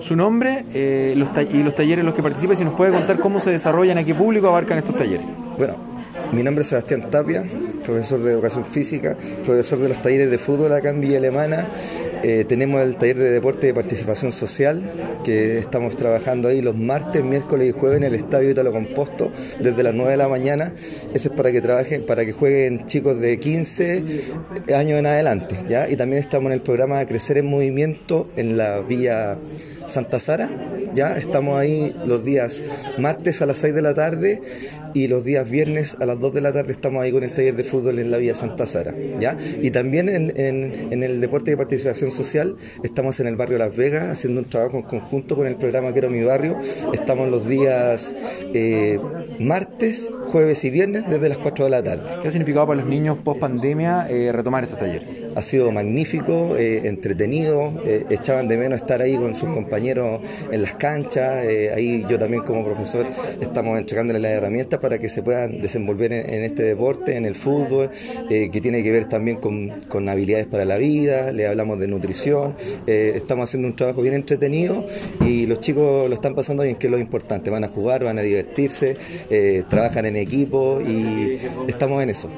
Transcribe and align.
Su 0.00 0.16
nombre 0.16 0.64
eh, 0.74 1.14
los 1.16 1.28
y 1.54 1.62
los 1.62 1.74
talleres 1.74 2.00
en 2.00 2.06
los 2.06 2.14
que 2.14 2.22
participa 2.22 2.54
y 2.54 2.56
si 2.56 2.64
nos 2.64 2.74
puede 2.74 2.92
contar 2.92 3.18
cómo 3.20 3.38
se 3.38 3.50
desarrollan, 3.50 3.98
a 3.98 4.04
qué 4.04 4.14
público 4.14 4.48
abarcan 4.48 4.78
estos 4.78 4.96
talleres. 4.96 5.24
Bueno, 5.56 5.74
mi 6.32 6.42
nombre 6.42 6.62
es 6.62 6.68
Sebastián 6.68 7.10
Tapia, 7.10 7.44
profesor 7.84 8.22
de 8.22 8.32
educación 8.32 8.64
física, 8.64 9.16
profesor 9.44 9.78
de 9.78 9.88
los 9.88 10.02
talleres 10.02 10.30
de 10.30 10.38
fútbol 10.38 10.72
acá 10.72 10.90
en 10.90 11.00
Villa 11.00 11.18
Alemana. 11.18 11.66
Eh, 12.22 12.44
tenemos 12.48 12.80
el 12.82 12.96
taller 12.96 13.18
de 13.18 13.30
deporte 13.30 13.66
de 13.66 13.74
participación 13.74 14.32
social, 14.32 14.82
que 15.24 15.58
estamos 15.58 15.96
trabajando 15.96 16.48
ahí 16.48 16.60
los 16.62 16.74
martes, 16.74 17.22
miércoles 17.22 17.68
y 17.68 17.72
jueves 17.72 17.98
en 17.98 18.04
el 18.04 18.14
Estadio 18.14 18.50
Italo 18.50 18.72
Composto, 18.72 19.30
desde 19.60 19.82
las 19.82 19.94
9 19.94 20.10
de 20.10 20.16
la 20.16 20.28
mañana. 20.28 20.72
Eso 21.14 21.28
es 21.28 21.34
para 21.34 21.52
que 21.52 21.60
trabajen, 21.60 22.04
para 22.04 22.24
que 22.24 22.32
jueguen 22.32 22.86
chicos 22.86 23.20
de 23.20 23.38
15 23.38 24.04
años 24.74 24.98
en 24.98 25.06
adelante. 25.06 25.56
¿ya? 25.68 25.88
Y 25.88 25.96
también 25.96 26.22
estamos 26.22 26.46
en 26.46 26.54
el 26.54 26.60
programa 26.60 27.04
Crecer 27.06 27.38
en 27.38 27.46
Movimiento 27.46 28.28
en 28.36 28.56
la 28.56 28.80
Villa 28.80 29.38
Santa 29.86 30.18
Sara. 30.18 30.50
Ya 30.96 31.18
estamos 31.18 31.58
ahí 31.58 31.94
los 32.06 32.24
días 32.24 32.62
martes 32.96 33.42
a 33.42 33.46
las 33.46 33.58
6 33.58 33.74
de 33.74 33.82
la 33.82 33.92
tarde 33.92 34.40
y 34.94 35.08
los 35.08 35.22
días 35.22 35.48
viernes 35.48 35.94
a 36.00 36.06
las 36.06 36.18
2 36.18 36.32
de 36.32 36.40
la 36.40 36.54
tarde 36.54 36.72
estamos 36.72 37.02
ahí 37.02 37.12
con 37.12 37.22
el 37.22 37.30
taller 37.30 37.54
de 37.54 37.64
fútbol 37.64 37.98
en 37.98 38.10
la 38.10 38.16
Vía 38.16 38.34
Santa 38.34 38.64
Sara. 38.64 38.94
¿ya? 39.20 39.36
Y 39.60 39.70
también 39.72 40.08
en, 40.08 41.02
el 41.02 41.20
deporte 41.20 41.50
de 41.50 41.58
participación 41.58 42.10
social 42.10 42.56
estamos 42.82 43.20
en 43.20 43.26
el 43.26 43.36
barrio 43.36 43.58
Las 43.58 43.76
Vegas 43.76 44.10
haciendo 44.10 44.40
un 44.40 44.46
trabajo 44.46 44.78
en 44.78 44.84
conjunto 44.84 45.36
con 45.36 45.46
el 45.46 45.56
programa 45.56 45.92
Quiero 45.92 46.08
Mi 46.08 46.22
Barrio. 46.22 46.56
Estamos 46.94 47.30
los 47.30 47.46
días 47.46 48.14
eh, 48.54 48.98
martes, 49.38 50.08
jueves 50.28 50.64
y 50.64 50.70
viernes 50.70 51.04
desde 51.10 51.28
las 51.28 51.36
4 51.36 51.66
de 51.66 51.70
la 51.70 51.82
tarde. 51.82 52.04
¿Qué 52.22 52.28
ha 52.28 52.30
significado 52.30 52.66
para 52.66 52.80
los 52.80 52.88
niños 52.88 53.18
post 53.22 53.38
pandemia 53.38 54.06
eh, 54.08 54.32
retomar 54.32 54.64
estos 54.64 54.78
talleres? 54.78 55.15
Ha 55.36 55.42
sido 55.42 55.70
magnífico, 55.70 56.56
eh, 56.56 56.82
entretenido, 56.88 57.72
echaban 58.10 58.48
de 58.48 58.56
menos 58.56 58.80
estar 58.80 59.00
ahí 59.00 59.16
con 59.16 59.34
sus 59.34 59.50
compañeros 59.50 60.20
en 60.50 60.62
las 60.62 60.74
canchas, 60.74 61.46
ahí 61.74 62.04
yo 62.08 62.18
también 62.18 62.42
como 62.42 62.64
profesor 62.64 63.06
estamos 63.40 63.78
entregándoles 63.78 64.22
las 64.22 64.32
herramientas 64.32 64.80
para 64.80 64.98
que 64.98 65.08
se 65.08 65.22
puedan 65.22 65.60
desenvolver 65.60 66.12
en, 66.12 66.42
este 66.42 66.62
deporte, 66.62 67.16
en 67.16 67.24
el 67.24 67.34
fútbol, 67.34 67.90
eh, 68.30 68.50
que 68.50 68.60
tiene 68.60 68.82
que 68.82 68.90
ver 68.90 69.08
también 69.08 69.38
con, 69.38 70.08
habilidades 70.08 70.46
para 70.46 70.64
la 70.64 70.76
vida, 70.76 71.32
le 71.32 71.46
hablamos 71.46 71.78
de 71.78 71.88
nutrición, 71.88 72.54
eh, 72.86 73.12
estamos 73.16 73.48
haciendo 73.48 73.68
un 73.68 73.76
trabajo 73.76 74.02
bien 74.02 74.14
entretenido 74.14 74.86
y 75.20 75.46
los 75.46 75.60
chicos 75.60 76.08
lo 76.08 76.14
están 76.14 76.34
pasando 76.34 76.62
bien, 76.62 76.76
que 76.76 76.86
es 76.86 76.90
lo 76.90 76.98
importante, 76.98 77.50
van 77.50 77.64
a 77.64 77.68
jugar, 77.68 78.04
van 78.04 78.18
a 78.18 78.22
divertirse, 78.22 78.96
eh, 79.30 79.64
trabajan 79.68 80.06
en 80.06 80.16
equipo 80.16 80.80
y 80.80 81.38
estamos 81.66 82.02
en 82.02 82.10
eso. 82.10 82.30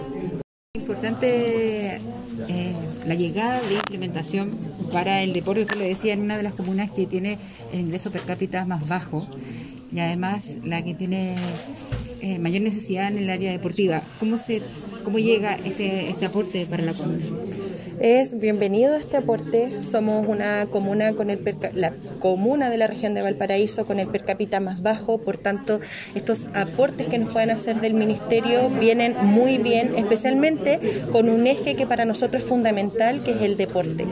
Importante 0.79 2.01
la 3.07 3.15
llegada 3.15 3.61
de 3.61 3.75
implementación 3.75 4.59
para 4.93 5.23
el 5.23 5.33
deporte, 5.33 5.63
usted 5.63 5.77
lo 5.77 5.85
decía, 5.85 6.13
en 6.13 6.21
una 6.21 6.37
de 6.37 6.43
las 6.43 6.55
comunas 6.55 6.91
que 6.91 7.07
tiene 7.07 7.39
el 7.73 7.81
ingreso 7.81 8.11
per 8.11 8.23
cápita 8.23 8.65
más 8.65 8.87
bajo 8.87 9.27
y 9.93 9.99
además 9.99 10.59
la 10.65 10.83
que 10.83 10.95
tiene 10.95 11.37
eh, 12.21 12.39
mayor 12.39 12.63
necesidad 12.63 13.09
en 13.09 13.19
el 13.19 13.31
área 13.31 13.51
deportiva. 13.51 14.03
¿Cómo, 14.21 14.39
se, 14.39 14.63
cómo 15.05 15.19
llega 15.19 15.55
este, 15.55 16.11
este 16.11 16.27
aporte 16.27 16.67
para 16.67 16.83
la 16.83 16.95
comunidad? 16.95 17.31
Es 18.01 18.39
bienvenido 18.39 18.95
este 18.95 19.17
aporte. 19.17 19.83
Somos 19.83 20.27
una 20.27 20.67
comuna 20.67 21.15
con 21.15 21.31
el 21.31 21.39
la 21.75 21.93
comuna 22.21 22.71
de 22.71 22.79
la 22.79 22.87
región 22.87 23.15
de 23.15 23.23
Valparaíso 23.23 23.87
con 23.87 23.99
el 23.99 24.09
per 24.09 24.25
cápita 24.25 24.61
más 24.61 24.83
bajo, 24.83 25.19
por 25.19 25.39
tanto, 25.39 25.81
estos 26.15 26.47
aportes 26.55 27.07
que 27.07 27.19
nos 27.19 27.33
pueden 27.33 27.51
hacer 27.51 27.81
del 27.81 27.95
ministerio 27.95 28.69
vienen 28.69 29.17
muy 29.23 29.59
bien, 29.59 29.95
especialmente 29.97 30.79
con 31.13 31.29
un 31.29 31.47
eje 31.47 31.75
que 31.75 31.87
para 31.87 32.05
nosotros 32.05 32.43
es 32.43 32.49
fundamental, 32.49 33.23
que 33.25 33.33
es 33.33 33.43
el 33.43 33.57
deporte. 33.57 34.07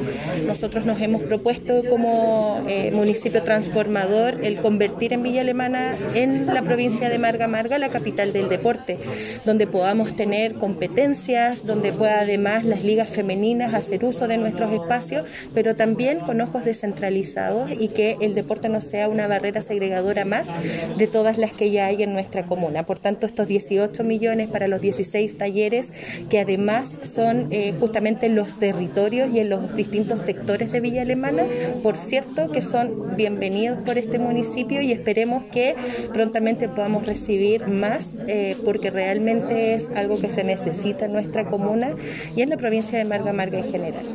Nosotros 0.46 0.86
nos 0.86 1.00
hemos 1.00 1.22
propuesto 1.22 1.82
como 1.88 2.64
eh, 2.68 2.90
municipio 2.92 3.42
transformador 3.42 4.44
el 4.44 4.58
convertir 4.58 5.12
en 5.12 5.22
Villa 5.22 5.42
Alemana 5.42 5.96
en 6.14 6.46
la 6.46 6.62
provincia 6.62 7.08
de 7.08 7.18
Marga 7.18 7.48
Marga 7.48 7.78
la 7.78 7.88
capital 7.88 8.32
del 8.32 8.48
deporte, 8.48 8.98
donde 9.44 9.66
podamos 9.66 10.16
tener 10.16 10.54
competencias, 10.54 11.66
donde 11.66 11.92
pueda 11.92 12.20
además 12.20 12.64
las 12.64 12.82
ligas 12.84 13.08
femeninas 13.08 13.74
hacer 13.78 14.04
uso 14.04 14.28
de 14.28 14.38
nuestros 14.38 14.72
espacios, 14.72 15.26
pero 15.54 15.76
también 15.76 16.20
con 16.20 16.40
ojos 16.40 16.64
descentralizados 16.64 17.70
y 17.70 17.88
que 17.88 18.16
el 18.20 18.34
deporte 18.34 18.68
no 18.68 18.80
sea 18.80 19.08
una 19.08 19.26
barrera 19.26 19.62
segregadora 19.62 20.24
más 20.24 20.48
de 20.96 21.06
todas 21.06 21.38
las 21.38 21.52
que 21.52 21.70
ya 21.70 21.86
hay 21.86 22.02
en 22.02 22.12
nuestra 22.12 22.46
comuna. 22.46 22.84
Por 22.84 22.98
tanto, 22.98 23.26
estos 23.26 23.46
18 23.46 24.04
millones 24.04 24.48
para 24.48 24.68
los 24.68 24.80
16 24.80 25.36
talleres, 25.36 25.92
que 26.30 26.40
además 26.40 26.98
son 27.02 27.48
eh, 27.50 27.74
justamente 27.78 28.26
en 28.26 28.34
los 28.34 28.58
territorios 28.58 29.30
y 29.32 29.40
en 29.40 29.50
los 29.50 29.74
distintos 29.76 30.20
sectores 30.20 30.72
de 30.72 30.80
Villa 30.80 31.02
Alemana, 31.02 31.42
por 31.82 31.96
cierto, 31.96 32.50
que 32.50 32.62
son 32.62 33.16
bienvenidos 33.16 33.78
por 33.84 33.98
este 33.98 34.18
municipio 34.18 34.80
y 34.82 34.92
esperemos 34.92 35.44
que 35.52 35.74
prontamente 36.12 36.68
podamos 36.68 37.06
recibir 37.06 37.66
más, 37.66 38.18
eh, 38.26 38.56
porque 38.64 38.90
realmente 38.90 39.74
es 39.74 39.90
algo 39.94 40.20
que 40.20 40.30
se 40.30 40.44
necesita 40.44 41.06
en 41.06 41.12
nuestra 41.12 41.44
comuna 41.44 41.94
y 42.34 42.42
en 42.42 42.50
la 42.50 42.56
provincia 42.56 42.98
de 42.98 43.04
Marga 43.04 43.32
Marga 43.32 43.58
general. 43.70 44.06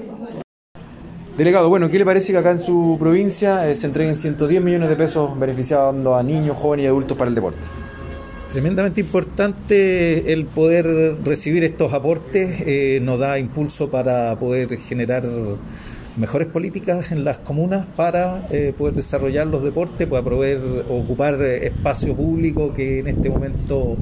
Delegado, 1.37 1.69
bueno, 1.69 1.89
¿qué 1.89 1.97
le 1.97 2.05
parece 2.05 2.33
que 2.33 2.37
acá 2.37 2.51
en 2.51 2.59
su 2.59 2.97
provincia 2.99 3.69
eh, 3.69 3.75
se 3.75 3.87
entreguen 3.87 4.15
110 4.15 4.61
millones 4.61 4.89
de 4.89 4.95
pesos 4.95 5.39
beneficiando 5.39 6.15
a 6.15 6.23
niños, 6.23 6.57
jóvenes 6.57 6.83
y 6.83 6.87
adultos 6.87 7.17
para 7.17 7.29
el 7.29 7.35
deporte? 7.35 7.59
Tremendamente 8.51 8.99
importante 8.99 10.33
el 10.33 10.45
poder 10.45 11.17
recibir 11.23 11.63
estos 11.63 11.93
aportes, 11.93 12.61
eh, 12.65 12.99
nos 13.01 13.17
da 13.17 13.39
impulso 13.39 13.89
para 13.89 14.35
poder 14.37 14.77
generar 14.77 15.23
mejores 16.17 16.47
políticas 16.47 17.11
en 17.11 17.23
las 17.23 17.37
comunas 17.37 17.85
para 17.95 18.43
eh, 18.51 18.73
poder 18.77 18.95
desarrollar 18.95 19.47
los 19.47 19.63
deportes, 19.63 20.07
para 20.07 20.23
poder 20.23 20.59
ocupar 20.89 21.41
espacio 21.41 22.15
público 22.15 22.73
que 22.73 22.99
en 22.99 23.07
este 23.07 23.29
momento 23.29 23.97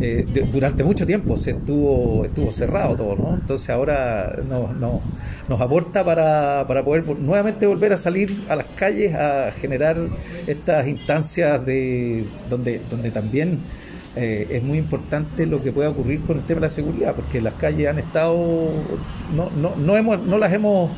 eh, 0.00 0.26
durante 0.52 0.84
mucho 0.84 1.06
tiempo 1.06 1.36
se 1.36 1.52
estuvo, 1.52 2.24
estuvo 2.24 2.52
cerrado 2.52 2.96
todo, 2.96 3.16
¿no? 3.16 3.34
Entonces 3.34 3.70
ahora 3.70 4.36
nos, 4.48 5.02
nos 5.48 5.60
aporta 5.60 6.04
para, 6.04 6.64
para, 6.66 6.84
poder 6.84 7.06
nuevamente 7.18 7.66
volver 7.66 7.92
a 7.92 7.96
salir 7.96 8.44
a 8.48 8.56
las 8.56 8.66
calles 8.76 9.14
a 9.14 9.50
generar 9.52 9.96
estas 10.46 10.86
instancias 10.86 11.64
de 11.64 12.26
donde, 12.50 12.80
donde 12.90 13.10
también 13.10 13.60
eh, 14.16 14.46
es 14.50 14.62
muy 14.62 14.78
importante 14.78 15.44
lo 15.44 15.60
que 15.62 15.72
pueda 15.72 15.90
ocurrir 15.90 16.20
con 16.20 16.36
el 16.36 16.44
tema 16.44 16.60
de 16.60 16.66
la 16.68 16.72
seguridad, 16.72 17.14
porque 17.14 17.40
las 17.40 17.54
calles 17.54 17.88
han 17.88 17.98
estado, 17.98 18.36
no, 19.34 19.50
no, 19.60 19.74
no, 19.76 19.96
hemos, 19.96 20.20
no 20.24 20.38
las 20.38 20.52
hemos 20.52 20.92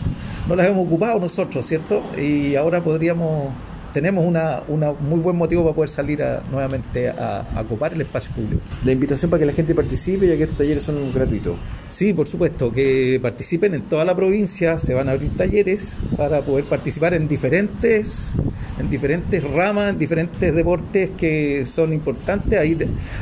no 0.49 0.57
las 0.57 0.67
hemos 0.67 0.87
ocupado 0.87 1.19
nosotros, 1.19 1.67
¿cierto? 1.67 2.03
Y 2.17 2.55
ahora 2.55 2.81
podríamos 2.81 3.53
tenemos 3.93 4.27
una, 4.27 4.63
una, 4.69 4.93
muy 4.93 5.21
buen 5.21 5.37
motivo 5.37 5.63
para 5.63 5.75
poder 5.75 5.89
salir 5.89 6.23
nuevamente 6.53 7.09
a, 7.09 7.47
a, 7.55 7.63
ocupar 7.63 7.95
el 7.95 8.03
espacio 8.03 8.31
público. 8.35 8.61
La 8.85 8.93
invitación 8.93 9.31
para 9.31 9.41
que 9.41 9.47
la 9.47 9.55
gente 9.55 9.75
participe, 9.75 10.29
ya 10.29 10.37
que 10.37 10.43
estos 10.43 10.59
talleres 10.59 10.83
son 10.83 11.11
gratuitos. 11.15 11.57
Sí, 11.89 12.13
por 12.13 12.27
supuesto, 12.27 12.73
que 12.73 13.19
participen 13.23 13.75
en 13.75 13.83
toda 13.83 14.05
la 14.05 14.15
provincia, 14.15 14.77
se 14.79 14.93
van 14.93 15.09
a 15.09 15.13
abrir 15.13 15.37
talleres 15.37 15.97
para 16.17 16.43
poder 16.43 16.65
participar 16.65 17.15
en 17.15 17.29
diferentes, 17.29 18.35
en 18.81 18.91
diferentes 18.91 19.43
ramas, 19.45 19.91
en 19.91 19.99
diferentes 19.99 20.53
deportes 20.53 21.11
que 21.17 21.65
son 21.65 21.93
importantes. 21.93 22.59
Ahí 22.59 22.77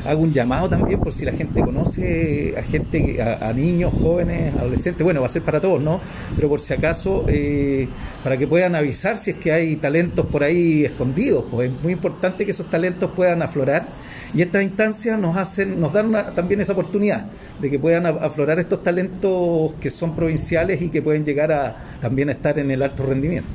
hago 0.07 0.23
un 0.23 0.33
llamado 0.33 0.71
también 0.71 0.99
por 0.99 1.13
si 1.13 1.27
la 1.27 1.33
gente 1.33 1.61
conoce 1.61 2.55
a 2.57 2.63
gente, 2.63 3.23
a, 3.23 3.53
niños, 3.53 3.93
jóvenes, 3.93 4.57
adolescentes, 4.57 5.05
bueno, 5.05 5.21
va 5.21 5.27
a 5.27 5.31
ser 5.31 5.43
para 5.43 5.61
todos, 5.61 5.83
¿no? 5.83 6.01
Pero 6.35 6.49
por 6.49 6.61
si 6.61 6.73
acaso, 6.73 7.27
eh, 7.29 7.87
para 8.23 8.39
que 8.39 8.47
puedan 8.47 8.75
avisar 8.75 9.19
si 9.19 9.33
es 9.33 9.37
que 9.37 9.53
hay 9.53 9.77
talentos 9.77 10.25
por 10.27 10.43
ahí 10.43 10.87
escondidos, 10.87 11.45
pues 11.51 11.71
es 11.71 11.83
muy 11.83 11.93
importante 11.93 12.47
que 12.47 12.53
esos 12.53 12.71
talentos 12.71 13.11
puedan 13.15 13.43
aflorar 13.43 13.87
y 14.34 14.43
estas 14.43 14.62
instancias 14.62 15.19
nos 15.19 15.37
hacen, 15.37 15.81
nos 15.81 15.93
dan 15.93 16.34
también 16.34 16.61
esa 16.61 16.72
oportunidad 16.72 17.27
de 17.61 17.71
que 17.71 17.78
puedan 17.78 18.06
aflorar 18.06 18.59
estos 18.59 18.83
talentos 18.83 19.72
que 19.75 19.91
son 19.91 20.17
provinciales 20.17 20.83
y 20.83 20.91
que 20.91 21.00
pueden 21.00 21.25
llegar 21.25 21.53
a 21.53 21.77
también 22.00 22.28
a 22.28 22.33
estar 22.33 22.59
en 22.59 22.71
el 22.71 22.83
alto 22.83 23.05
rendimiento. 23.05 23.49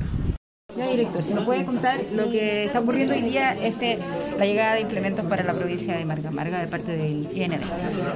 Director, 0.75 1.23
si 1.23 1.34
nos 1.34 1.45
puede 1.45 1.66
contar 1.66 2.00
lo 2.13 2.29
que 2.31 2.66
está 2.66 2.80
ocurriendo 2.80 3.13
hoy 3.13 3.21
día, 3.21 3.54
este, 3.62 4.00
la 4.39 4.45
llegada 4.45 4.75
de 4.75 4.81
implementos 4.81 5.25
para 5.25 5.44
la 5.44 5.51
provincia 5.51 5.97
de 5.97 6.06
Marga 6.06 6.31
Marga 6.31 6.62
de 6.62 6.68
parte 6.68 6.95
del 6.95 7.27
IND. 7.33 7.59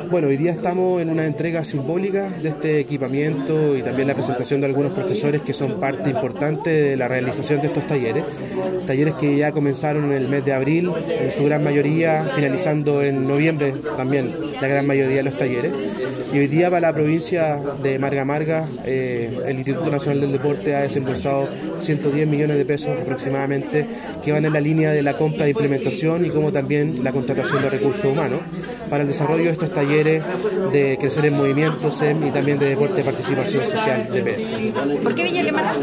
Bueno, 0.09 0.29
hoy 0.29 0.37
día 0.37 0.51
estamos 0.51 1.01
en 1.01 1.09
una 1.09 1.25
entrega 1.25 1.65
simbólica 1.65 2.29
de 2.29 2.47
este 2.47 2.79
equipamiento 2.79 3.75
y 3.75 3.81
también 3.81 4.07
la 4.07 4.13
presentación 4.13 4.61
de 4.61 4.67
algunos 4.67 4.93
profesores 4.93 5.41
que 5.41 5.51
son 5.51 5.81
parte 5.81 6.09
importante 6.09 6.69
de 6.69 6.95
la 6.95 7.09
realización 7.09 7.59
de 7.59 7.67
estos 7.67 7.85
talleres. 7.85 8.23
Talleres 8.87 9.15
que 9.15 9.35
ya 9.35 9.51
comenzaron 9.51 10.05
en 10.05 10.13
el 10.13 10.29
mes 10.29 10.45
de 10.45 10.53
abril, 10.53 10.93
en 11.09 11.29
su 11.29 11.43
gran 11.43 11.61
mayoría, 11.61 12.29
finalizando 12.33 13.03
en 13.03 13.27
noviembre 13.27 13.73
también 13.97 14.33
la 14.61 14.67
gran 14.69 14.87
mayoría 14.87 15.17
de 15.17 15.23
los 15.23 15.37
talleres. 15.37 15.73
Y 16.31 16.39
hoy 16.39 16.47
día 16.47 16.69
para 16.69 16.87
la 16.87 16.93
provincia 16.93 17.59
de 17.83 17.99
Marga 17.99 18.23
Marga, 18.23 18.67
eh, 18.85 19.37
el 19.45 19.57
Instituto 19.57 19.91
Nacional 19.91 20.21
del 20.21 20.31
Deporte 20.31 20.73
ha 20.73 20.81
desembolsado 20.81 21.49
110 21.77 22.27
millones 22.27 22.57
de 22.57 22.65
pesos 22.65 22.97
aproximadamente 22.99 23.85
que 24.23 24.31
van 24.31 24.45
en 24.45 24.53
la 24.53 24.61
línea 24.61 24.91
de 24.91 25.03
la 25.03 25.15
compra 25.17 25.43
de 25.43 25.51
implementación 25.51 26.12
y 26.25 26.29
como 26.29 26.51
también 26.51 27.03
la 27.03 27.11
contratación 27.11 27.61
de 27.61 27.69
recursos 27.69 28.05
humanos 28.05 28.41
para 28.89 29.03
el 29.03 29.07
desarrollo 29.07 29.45
de 29.45 29.51
estos 29.51 29.71
talleres 29.71 30.23
de 30.71 30.97
crecer 30.99 31.25
en 31.25 31.35
movimiento 31.35 31.91
SEM 31.91 32.27
y 32.27 32.31
también 32.31 32.59
de 32.59 32.69
deporte 32.69 32.95
de 32.95 33.03
participación 33.03 33.65
social 33.65 34.09
de 34.11 34.21
PS. 34.21 34.51
¿Por 35.01 35.15
qué 35.15 35.23
Villa 35.23 35.41
Alemana? 35.41 35.73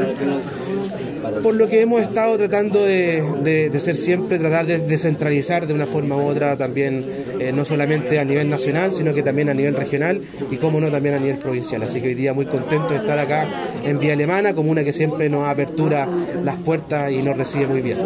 por 1.43 1.55
lo 1.55 1.69
que 1.69 1.81
hemos 1.81 2.03
estado 2.03 2.37
tratando 2.37 2.85
de, 2.85 3.71
ser 3.79 3.97
siempre, 3.97 4.39
tratar 4.39 4.67
de 4.67 4.79
descentralizar 4.79 5.67
de 5.67 5.75
una 5.75 5.87
forma 5.87 6.17
u 6.17 6.27
otra 6.27 6.57
también, 6.57 7.05
eh, 7.39 7.53
no 7.53 7.65
solamente 7.65 8.19
a 8.19 8.25
nivel 8.25 8.51
nacional, 8.51 8.93
sino 8.93 9.15
que 9.15 9.23
también 9.23 9.49
a 9.49 9.55
nivel 9.55 9.75
regional 9.75 10.21
y, 10.51 10.57
como 10.57 10.81
no, 10.81 10.91
también 10.91 11.15
a 11.15 11.19
nivel 11.19 11.39
provincial. 11.39 11.83
Así 11.83 12.01
que 12.01 12.09
hoy 12.09 12.15
día 12.15 12.33
muy 12.33 12.47
contento 12.47 12.91
de 12.91 12.97
estar 12.97 13.19
acá 13.19 13.47
en 13.85 13.99
Vía 13.99 14.15
Alemana, 14.15 14.55
como 14.55 14.71
una 14.71 14.85
que 14.85 14.93
siempre 14.93 15.29
nos 15.29 15.47
apertura 15.47 16.07
las 16.45 16.57
puertas 16.57 17.11
y 17.11 17.23
nos 17.23 17.37
recibe 17.37 17.67
muy 17.67 17.81
bien. 17.81 17.99